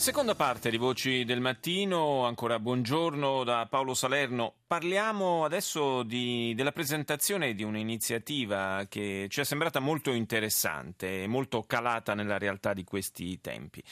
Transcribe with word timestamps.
Seconda 0.00 0.34
parte 0.34 0.70
di 0.70 0.78
Voci 0.78 1.26
del 1.26 1.42
Mattino, 1.42 2.24
ancora 2.24 2.58
buongiorno 2.58 3.44
da 3.44 3.66
Paolo 3.68 3.92
Salerno. 3.92 4.54
Parliamo 4.66 5.44
adesso 5.44 6.04
di, 6.04 6.54
della 6.56 6.72
presentazione 6.72 7.52
di 7.52 7.64
un'iniziativa 7.64 8.86
che 8.88 9.26
ci 9.28 9.40
è 9.40 9.44
sembrata 9.44 9.78
molto 9.78 10.12
interessante 10.12 11.24
e 11.24 11.26
molto 11.26 11.64
calata 11.64 12.14
nella 12.14 12.38
realtà 12.38 12.72
di 12.72 12.82
questi 12.82 13.42
tempi. 13.42 13.84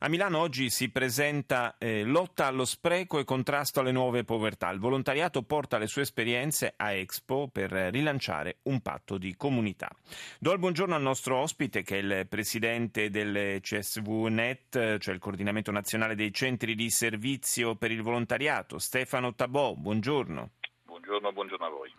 A 0.00 0.08
Milano 0.08 0.38
oggi 0.38 0.70
si 0.70 0.90
presenta 0.90 1.74
eh, 1.76 2.04
Lotta 2.04 2.46
allo 2.46 2.64
spreco 2.64 3.18
e 3.18 3.24
contrasto 3.24 3.80
alle 3.80 3.90
nuove 3.90 4.22
povertà. 4.22 4.70
Il 4.70 4.78
volontariato 4.78 5.42
porta 5.42 5.76
le 5.76 5.88
sue 5.88 6.02
esperienze 6.02 6.72
a 6.76 6.92
Expo 6.92 7.48
per 7.48 7.72
rilanciare 7.72 8.58
un 8.64 8.80
patto 8.80 9.18
di 9.18 9.34
comunità. 9.34 9.90
Do 10.38 10.52
il 10.52 10.60
buongiorno 10.60 10.94
al 10.94 11.02
nostro 11.02 11.38
ospite 11.38 11.82
che 11.82 11.98
è 11.98 12.00
il 12.00 12.26
presidente 12.28 13.10
del 13.10 13.60
CSV-NET, 13.60 14.98
cioè 14.98 15.14
il 15.14 15.20
coordinamento 15.20 15.72
nazionale 15.72 16.14
dei 16.14 16.32
centri 16.32 16.76
di 16.76 16.90
servizio 16.90 17.74
per 17.74 17.90
il 17.90 18.02
volontariato, 18.02 18.78
Stefano 18.78 19.34
Tabò. 19.34 19.74
Buongiorno. 19.74 20.50
Buongiorno, 20.84 21.32
buongiorno 21.32 21.66
a 21.66 21.70
voi. 21.70 21.92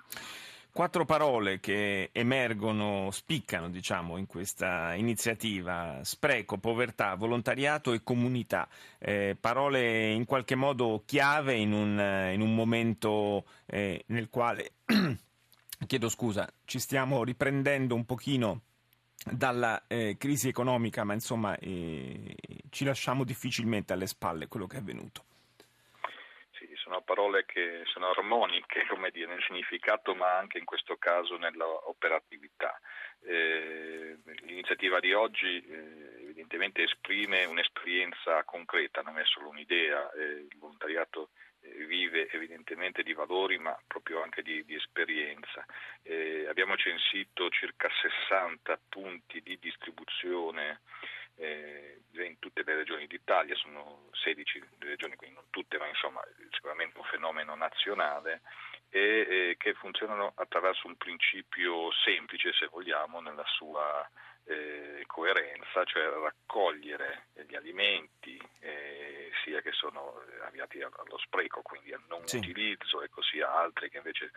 Quattro 0.72 1.04
parole 1.04 1.59
che 1.59 2.09
emergono, 2.12 3.10
spiccano 3.12 3.70
diciamo, 3.70 4.18
in 4.18 4.27
questa 4.27 4.93
iniziativa, 4.93 5.99
spreco, 6.04 6.57
povertà, 6.57 7.16
volontariato 7.16 7.91
e 7.91 8.04
comunità, 8.04 8.70
eh, 8.99 9.35
parole 9.38 10.12
in 10.12 10.26
qualche 10.26 10.55
modo 10.55 11.02
chiave 11.05 11.55
in 11.55 11.74
un, 11.74 12.32
in 12.34 12.41
un 12.41 12.54
momento 12.54 13.46
eh, 13.66 14.04
nel 14.08 14.30
quale, 14.30 14.74
chiedo 15.88 16.08
scusa, 16.08 16.48
ci 16.66 16.80
stiamo 16.80 17.24
riprendendo 17.24 17.96
un 17.96 18.05
pochino 18.05 18.62
dalla 19.30 19.84
eh, 19.88 20.15
crisi 20.18 20.48
economica, 20.48 21.04
ma 21.04 21.13
insomma 21.13 21.58
eh, 21.58 22.36
ci 22.70 22.86
lasciamo 22.86 23.24
difficilmente 23.24 23.91
alle 23.91 24.08
spalle 24.08 24.48
quello 24.48 24.68
che 24.68 24.77
è 24.77 24.80
avvenuto 24.80 25.24
parole 27.20 27.45
che 27.45 27.81
sono 27.85 28.09
armoniche 28.09 28.85
come 28.87 29.12
dire, 29.12 29.27
nel 29.27 29.43
significato 29.45 30.15
ma 30.15 30.37
anche 30.37 30.57
in 30.57 30.63
questo 30.63 30.95
caso 30.95 31.35
nell'operatività. 31.37 32.79
Eh, 33.21 34.17
l'iniziativa 34.45 34.99
di 35.01 35.12
oggi 35.12 35.62
eh, 35.62 36.21
evidentemente 36.21 36.84
esprime 36.84 37.43
un'esperienza 37.43 38.43
concreta, 38.45 39.01
non 39.01 39.20
è 39.20 39.25
solo 39.25 39.49
un'idea, 39.49 40.09
eh, 40.13 40.47
il 40.49 40.57
volontariato 40.57 41.31
eh, 41.62 41.85
vive 41.85 42.29
evidentemente 42.31 43.03
di 43.03 43.12
valori 43.12 43.57
ma 43.57 43.77
proprio 43.85 44.23
anche 44.23 44.41
di, 44.41 44.63
di 44.63 44.75
esperienza. 44.75 45.65
Eh, 46.03 46.47
abbiamo 46.47 46.77
censito 46.77 47.49
circa 47.49 47.90
60 48.29 48.79
punti 48.87 49.41
di 49.41 49.59
distribuzione 49.59 50.79
eh, 51.40 52.01
in 52.12 52.37
tutte 52.40 52.63
le 52.65 52.76
regioni 52.76 53.07
d'Italia, 53.07 53.55
sono 53.55 54.09
16 54.12 54.62
regioni, 54.79 55.15
quindi 55.15 55.35
non 55.35 55.46
tutte, 55.49 55.77
ma 55.77 55.87
insomma 55.87 56.21
sicuramente 56.51 56.98
un 56.98 57.05
fenomeno 57.05 57.55
nazionale 57.55 58.41
e 58.90 58.99
eh, 59.29 59.55
che 59.57 59.73
funzionano 59.73 60.34
attraverso 60.35 60.87
un 60.87 60.96
principio 60.98 61.91
semplice, 62.04 62.51
se 62.54 62.68
vogliamo, 62.68 63.21
nella 63.21 63.46
sua 63.46 64.07
eh, 64.46 65.03
coerenza, 65.06 65.84
cioè 65.85 66.09
raccogliere 66.09 67.28
gli 67.47 67.56
alimenti 67.56 68.40
eh, 68.59 69.31
sia 69.44 69.62
che 69.62 69.72
sono 69.72 70.22
avviati 70.41 70.81
allo 70.81 71.18
spreco, 71.19 71.62
quindi 71.62 71.94
al 71.94 72.03
non 72.08 72.28
sì. 72.28 72.38
utilizzo, 72.38 73.02
e 73.02 73.09
così 73.09 73.41
altri 73.41 73.90
che 73.90 73.97
invece 73.97 74.31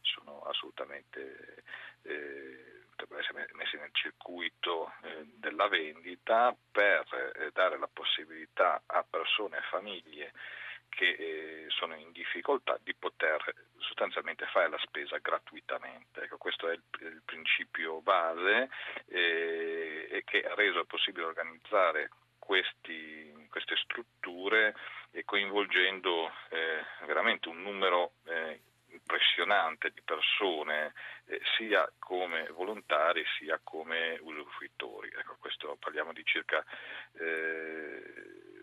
sono 0.00 0.40
assolutamente 0.42 1.64
eh, 2.02 2.78
potrebbero 2.98 3.20
essere 3.20 3.48
messi 3.54 3.76
nel 3.76 3.90
circuito 3.92 4.92
eh, 5.02 5.24
della 5.36 5.68
vendita 5.68 6.54
per 6.72 7.32
eh, 7.36 7.50
dare 7.52 7.78
la 7.78 7.88
possibilità 7.92 8.82
a 8.86 9.04
persone 9.08 9.58
e 9.58 9.62
famiglie 9.70 10.32
che 10.88 11.10
eh, 11.10 11.66
sono 11.68 11.94
in 11.94 12.10
difficoltà 12.10 12.76
di 12.82 12.94
poter 12.94 13.54
sostanzialmente 13.78 14.46
fare 14.46 14.68
la 14.68 14.78
spesa 14.78 15.18
gratuitamente. 15.18 16.22
Ecco, 16.22 16.38
questo 16.38 16.68
è 16.68 16.72
il, 16.72 16.82
il 17.00 17.22
principio 17.24 18.00
base 18.00 18.68
e 19.06 20.22
che 20.24 20.42
ha 20.42 20.54
reso 20.54 20.84
possibile 20.86 21.26
organizzare 21.26 22.10
questi, 22.38 23.46
queste 23.50 23.76
strutture 23.76 24.74
coinvolgendo 25.24 26.30
veramente 27.06 27.48
un 27.48 27.62
numero 27.62 28.12
impressionante 29.18 29.90
di 29.90 30.00
persone 30.02 30.94
eh, 31.26 31.40
sia 31.56 31.90
come 31.98 32.46
volontari 32.50 33.24
sia 33.38 33.60
come 33.62 34.18
usufruitori. 34.22 35.10
Ecco, 35.16 35.36
questo 35.40 35.76
parliamo 35.78 36.12
di 36.12 36.24
circa 36.24 36.64
eh, 37.18 38.02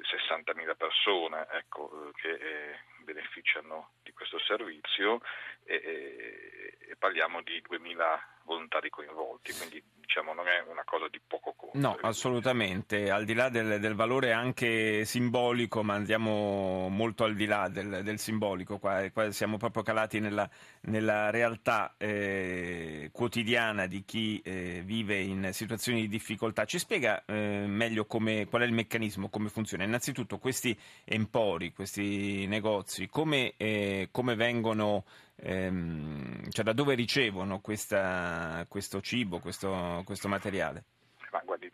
60.000 0.02 0.76
persone 0.78 1.48
ecco, 1.52 2.12
che 2.16 2.32
eh, 2.32 2.80
beneficiano 3.04 3.92
di 4.02 4.14
questo 4.14 4.40
servizio 4.40 5.22
e, 5.66 6.78
e 6.88 6.96
parliamo 6.96 7.42
di 7.42 7.62
2.000 7.70 8.20
volontari 8.44 8.90
coinvolti, 8.90 9.54
quindi 9.54 9.84
diciamo, 9.96 10.34
non 10.34 10.48
è 10.48 10.60
una 10.68 10.84
cosa 10.86 11.08
di 11.10 11.20
poco. 11.20 11.55
No, 11.76 11.98
assolutamente, 12.00 13.10
al 13.10 13.26
di 13.26 13.34
là 13.34 13.50
del, 13.50 13.82
del, 13.82 13.96
valore 13.96 14.32
anche 14.32 15.04
simbolico, 15.04 15.84
ma 15.84 15.94
andiamo 15.96 16.88
molto 16.88 17.26
al 17.26 17.36
di 17.36 17.46
là 17.46 17.68
del, 17.68 18.00
del 18.02 18.18
simbolico, 18.18 18.78
qua, 18.78 19.10
qua, 19.12 19.30
siamo 19.32 19.58
proprio 19.58 19.84
calati 19.84 20.22
nella, 20.22 20.50
nella 20.84 21.32
realtà 21.32 21.96
eh, 21.98 23.10
quotidiana 23.12 23.88
di 23.88 24.06
chi 24.06 24.40
eh, 24.40 24.84
vive 24.86 25.20
in 25.20 25.50
situazioni 25.52 26.00
di 26.02 26.08
difficoltà. 26.08 26.64
Ci 26.64 26.80
spiega 26.80 27.26
eh, 27.26 27.66
meglio 27.68 28.06
come, 28.06 28.46
qual 28.46 28.62
è 28.62 28.66
il 28.66 28.72
meccanismo, 28.72 29.28
come 29.28 29.50
funziona? 29.50 29.84
Innanzitutto 29.84 30.38
questi 30.38 30.78
empori, 31.04 31.74
questi 31.74 32.48
negozi, 32.48 33.10
come, 33.10 33.54
eh, 33.58 34.08
come 34.12 34.36
vengono 34.36 35.04
ehm, 35.42 36.50
cioè 36.52 36.64
da 36.64 36.72
dove 36.72 36.96
ricevono 36.96 37.60
questa, 37.60 38.66
questo 38.70 39.02
cibo, 39.02 39.40
questo, 39.40 40.04
questo, 40.06 40.30
materiale? 40.30 40.86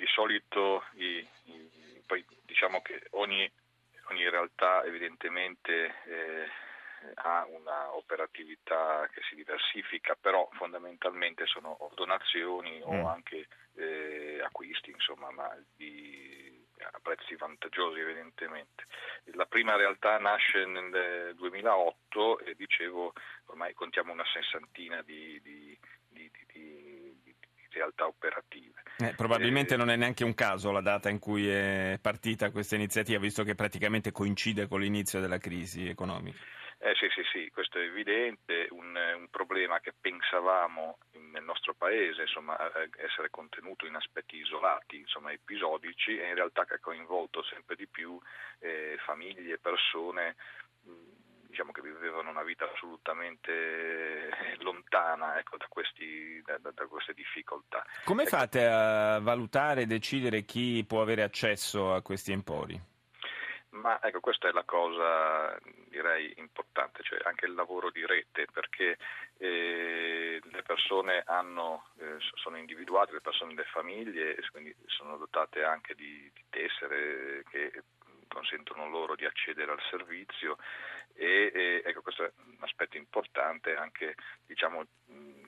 Di 0.02 0.08
solito 0.08 0.84
i, 0.94 1.24
i, 1.44 2.04
poi 2.08 2.26
diciamo 2.42 2.82
che 2.82 3.04
ogni, 3.12 3.48
ogni 4.10 4.28
realtà 4.32 4.84
evidentemente 4.84 5.94
eh, 6.06 6.50
ha 7.22 7.46
una 7.48 7.96
operatività 7.96 9.08
che 9.14 9.22
si 9.30 9.36
diversifica, 9.36 10.18
però 10.20 10.50
fondamentalmente 10.54 11.46
sono 11.46 11.78
donazioni 11.94 12.80
mm. 12.80 12.82
o 12.82 13.08
anche 13.10 13.46
eh, 13.76 14.42
acquisti, 14.44 14.90
insomma, 14.90 15.30
ma 15.30 15.56
di, 15.76 16.66
a 16.80 17.00
prezzi 17.00 17.36
vantaggiosi 17.36 18.00
evidentemente. 18.00 18.88
La 19.34 19.46
prima 19.46 19.76
realtà 19.76 20.18
nasce 20.18 20.66
nel 20.66 21.36
2008 21.36 22.40
e 22.40 22.56
dicevo 22.56 23.14
ormai 23.46 23.76
contiamo 23.76 24.12
una 24.12 24.26
sessantina 24.34 25.04
di, 25.04 25.40
di, 25.44 25.78
di 26.08 26.32
realtà 27.72 28.08
operative. 28.08 28.82
Eh, 29.02 29.14
probabilmente 29.16 29.74
eh, 29.74 29.78
non 29.78 29.90
è 29.90 29.96
neanche 29.96 30.24
un 30.24 30.34
caso 30.34 30.72
la 30.72 30.82
data 30.82 31.10
in 31.10 31.20
cui 31.20 31.50
è 31.50 31.98
partita 32.02 32.52
questa 32.52 32.76
iniziativa, 32.76 33.20
visto 33.20 33.44
che 33.44 33.56
praticamente 33.56 34.12
coincide 34.12 34.68
con 34.68 34.80
l'inizio 34.80 35.20
della 35.20 35.40
crisi 35.40 35.88
economica. 35.88 36.38
Eh, 36.84 36.96
sì, 36.96 37.08
sì, 37.14 37.22
sì, 37.32 37.50
questo 37.52 37.78
è 37.78 37.84
evidente, 37.84 38.68
un, 38.72 38.96
un 38.96 39.28
problema 39.30 39.80
che 39.80 39.94
pensavamo 39.94 40.98
nel 41.32 41.44
nostro 41.44 41.76
paese 41.76 42.22
insomma, 42.22 42.58
essere 42.98 43.30
contenuto 43.30 43.86
in 43.86 43.94
aspetti 43.94 44.38
isolati, 44.38 44.98
insomma, 44.98 45.32
episodici, 45.32 46.18
e 46.18 46.28
in 46.30 46.36
realtà 46.36 46.66
che 46.66 46.76
ha 46.76 46.80
coinvolto 46.80 47.44
sempre 47.44 47.76
di 47.76 47.88
più 47.88 48.20
eh, 48.60 48.98
famiglie, 49.06 49.60
persone 49.60 50.36
diciamo, 51.52 51.72
che 51.72 51.82
vivevano 51.82 52.32
una 52.32 52.44
vita 52.44 52.66
assolutamente 52.72 54.30
lontana 54.60 55.38
ecco, 55.38 55.58
da, 55.58 55.68
questi, 55.70 56.42
da, 56.44 56.58
da, 56.58 56.88
queste 56.88 57.14
difficoltà. 57.14 57.86
Come 58.06 58.24
ecco, 58.24 58.38
fate 58.38 58.66
a 58.66 59.20
valutare 59.20 59.82
e 59.82 59.86
decidere 59.86 60.44
chi 60.44 60.84
può 60.88 61.02
avere 61.02 61.22
accesso 61.22 61.94
a 61.94 62.02
questi 62.02 62.32
empori? 62.32 62.90
Ma 63.72 64.02
ecco, 64.02 64.20
questa 64.20 64.50
è 64.50 64.52
la 64.52 64.64
cosa 64.66 65.58
direi 65.88 66.34
importante, 66.38 67.04
cioè 67.04 67.20
anche 67.24 67.46
il 67.46 67.54
lavoro 67.54 67.90
di 67.90 68.06
rete, 68.06 68.46
perché 68.52 68.98
eh, 69.38 70.42
le 70.44 70.62
persone 70.64 71.24
hanno, 71.26 71.86
eh, 72.00 72.18
sono 72.36 72.58
individuate, 72.58 73.14
le 73.14 73.22
persone 73.22 73.54
delle 73.54 73.68
famiglie, 73.72 74.36
quindi 74.52 74.76
sono 74.88 75.16
dotate 75.16 75.64
anche 75.64 75.96
di, 75.96 76.30
di 76.34 76.44
tessere 76.50 77.44
che 77.50 77.84
consentono 78.32 78.90
loro 78.90 79.16
di 79.16 79.26
accedere 79.26 79.72
al 79.72 79.82
servizio 79.90 80.58
e, 81.14 81.52
e 81.54 81.82
ecco, 81.86 82.02
questo 82.02 82.24
è 82.24 82.32
un 82.46 82.58
aspetto 82.62 82.98
importante 82.98 83.76
anche 83.76 84.16
diciamo, 84.46 84.86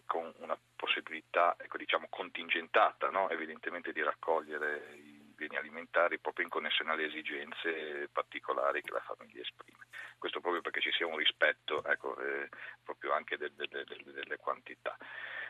con 0.05 0.33
una 0.37 0.57
possibilità 0.75 1.55
ecco, 1.57 1.77
diciamo, 1.77 2.07
contingentata 2.09 3.09
no? 3.09 3.29
evidentemente 3.29 3.91
di 3.93 4.03
raccogliere 4.03 4.95
i 4.95 5.23
beni 5.35 5.55
alimentari 5.57 6.19
proprio 6.19 6.45
in 6.45 6.51
connessione 6.51 6.91
alle 6.91 7.05
esigenze 7.05 8.09
particolari 8.11 8.81
che 8.81 8.91
la 8.91 9.01
famiglia 9.01 9.41
esprime. 9.41 9.87
Questo 10.17 10.39
proprio 10.39 10.61
perché 10.61 10.81
ci 10.81 10.91
sia 10.91 11.07
un 11.07 11.17
rispetto 11.17 11.83
ecco, 11.85 12.17
eh, 12.19 12.49
proprio 12.83 13.13
anche 13.13 13.37
del, 13.37 13.51
del, 13.53 13.67
del, 13.67 14.03
delle 14.13 14.37
quantità. 14.37 14.95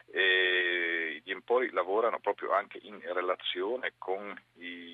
E 0.05 1.21
gli 1.23 1.31
empori 1.31 1.69
lavorano 1.71 2.19
proprio 2.19 2.51
anche 2.51 2.79
in 2.81 2.99
relazione 3.01 3.93
con 3.97 4.33
i, 4.55 4.92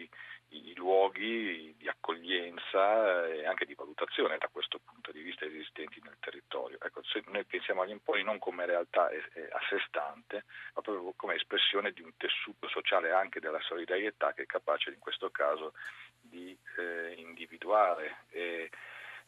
i 0.49 0.73
luoghi 0.75 1.75
di 1.77 1.87
accoglienza 1.87 3.27
e 3.27 3.45
anche 3.45 3.65
di 3.65 3.75
valutazione 3.75 4.37
da 4.37 4.47
questo 4.51 4.79
punto 4.83 5.11
di 5.11 5.21
vista 5.21 5.45
esistenti 5.45 6.01
nel 6.03 6.17
territorio. 6.19 6.77
Ecco, 6.81 7.03
se 7.03 7.23
noi 7.27 7.43
pensiamo 7.45 7.81
agli 7.81 7.91
empori 7.91 8.23
non 8.23 8.39
come 8.39 8.65
realtà 8.65 9.05
a 9.05 9.59
sé 9.69 9.79
stante, 9.87 10.45
ma 10.73 10.81
proprio 10.81 11.13
come 11.15 11.35
espressione 11.35 11.91
di 11.91 12.01
un 12.01 12.11
tessuto 12.17 12.67
sociale 12.67 13.11
anche 13.11 13.39
della 13.39 13.61
solidarietà 13.61 14.33
che 14.33 14.43
è 14.43 14.45
capace 14.45 14.89
in 14.89 14.99
questo 14.99 15.29
caso 15.29 15.73
di 16.21 16.57
eh, 16.77 17.13
individuare 17.17 18.25
e, 18.29 18.69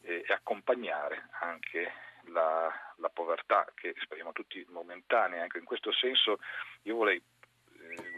e, 0.01 0.23
accompagnare 0.27 1.29
anche 1.39 1.91
la, 2.25 2.71
la, 2.97 3.09
povertà 3.09 3.67
che 3.75 3.93
speriamo 3.99 4.31
tutti 4.31 4.65
momentanea. 4.69 5.43
Ecco, 5.45 5.57
in 5.57 5.65
questo 5.65 5.91
senso 5.91 6.39
io 6.83 6.95
vorrei 6.95 7.17
eh, 7.17 7.40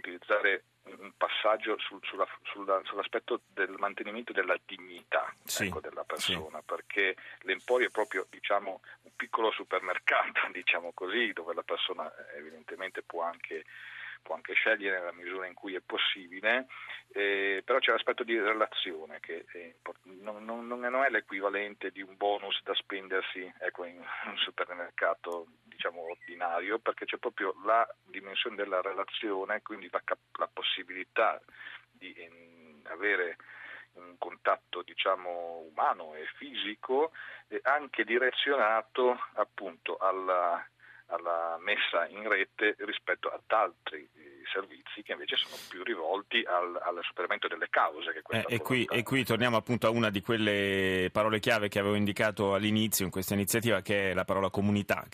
utilizzare 0.03 0.65
un 0.83 1.13
passaggio 1.15 1.77
sul, 1.79 1.99
sulla, 2.03 2.27
sulla, 2.43 2.81
sull'aspetto 2.83 3.41
del 3.47 3.73
mantenimento 3.77 4.33
della 4.33 4.57
dignità 4.65 5.33
sì, 5.45 5.67
ecco, 5.67 5.79
della 5.79 6.03
persona, 6.03 6.59
sì. 6.59 6.65
perché 6.65 7.15
l'emporio 7.41 7.87
è 7.87 7.91
proprio 7.91 8.27
diciamo, 8.29 8.81
un 9.03 9.11
piccolo 9.15 9.51
supermercato, 9.51 10.41
diciamo 10.51 10.91
così, 10.93 11.31
dove 11.31 11.53
la 11.53 11.63
persona 11.63 12.11
evidentemente 12.35 13.01
può 13.01 13.21
anche 13.23 13.63
può 14.23 14.35
anche 14.35 14.53
scegliere 14.53 14.97
nella 14.97 15.11
misura 15.11 15.45
in 15.45 15.53
cui 15.53 15.75
è 15.75 15.81
possibile, 15.81 16.67
eh, 17.11 17.61
però 17.63 17.77
c'è 17.79 17.91
l'aspetto 17.91 18.23
di 18.23 18.39
relazione 18.39 19.19
che 19.19 19.45
non, 20.21 20.43
non, 20.45 20.65
non, 20.65 21.03
è 21.03 21.09
l'equivalente 21.09 21.91
di 21.91 22.01
un 22.01 22.15
bonus 22.15 22.59
da 22.63 22.73
spendersi 22.73 23.53
ecco, 23.59 23.83
in 23.83 23.97
un 23.97 24.37
supermercato 24.37 25.47
diciamo, 25.83 26.09
ordinario, 26.09 26.79
perché 26.79 27.05
c'è 27.05 27.17
proprio 27.17 27.53
la 27.65 27.85
dimensione 28.05 28.55
della 28.55 28.81
relazione, 28.81 29.61
quindi 29.61 29.89
la, 29.91 30.01
la 30.39 30.49
possibilità 30.51 31.41
di 31.91 32.13
in, 32.21 32.81
avere 32.85 33.35
un 33.93 34.15
contatto 34.17 34.81
diciamo, 34.81 35.65
umano 35.69 36.15
e 36.15 36.25
fisico 36.37 37.11
eh, 37.49 37.59
anche 37.63 38.05
direzionato 38.05 39.19
appunto 39.33 39.97
alla 39.97 40.65
alla 41.07 41.57
messa 41.59 42.07
in 42.07 42.27
rete 42.27 42.75
rispetto 42.79 43.29
ad 43.29 43.43
altri 43.47 44.09
servizi 44.51 45.01
che 45.03 45.13
invece 45.13 45.35
sono 45.35 45.55
più 45.69 45.83
rivolti 45.83 46.43
al, 46.45 46.79
al 46.81 46.99
superamento 47.03 47.47
delle 47.47 47.67
cause. 47.69 48.21
Eh, 48.29 48.45
e, 48.47 48.59
qui, 48.59 48.85
e, 48.85 49.03
qui, 49.03 49.23
torniamo 49.23 49.57
appunto 49.57 49.87
a 49.87 49.89
una 49.89 50.09
di 50.09 50.21
quelle 50.21 51.09
parole 51.11 51.39
chiave 51.39 51.69
che 51.69 51.79
avevo 51.79 51.95
indicato 51.95 52.53
all'inizio 52.53 53.05
in 53.05 53.11
questa 53.11 53.33
iniziativa, 53.33 53.81
che 53.81 54.11
è 54.11 54.13
la 54.13 54.25
parola 54.25 54.49
comunità, 54.49 55.05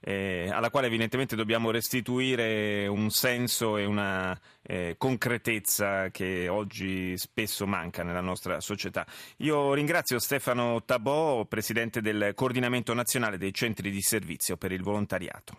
eh, 0.00 0.50
alla 0.50 0.70
quale 0.70 0.86
evidentemente 0.86 1.36
dobbiamo 1.36 1.70
restituire 1.70 2.86
un 2.86 3.10
senso 3.10 3.76
e 3.76 3.84
una 3.84 4.38
eh, 4.62 4.96
concretezza 4.98 6.10
che 6.10 6.48
oggi 6.48 7.16
spesso 7.16 7.66
manca 7.66 8.02
nella 8.02 8.20
nostra 8.20 8.60
società. 8.60 9.06
Io 9.38 9.74
ringrazio 9.74 10.18
Stefano 10.18 10.82
Tabò, 10.84 11.44
presidente 11.44 12.00
del 12.00 12.32
Coordinamento 12.34 12.92
Nazionale 12.94 13.38
dei 13.38 13.52
Centri 13.52 13.90
di 13.90 14.02
Servizio 14.02 14.56
per 14.56 14.72
il 14.72 14.82
Volontariato. 14.82 15.58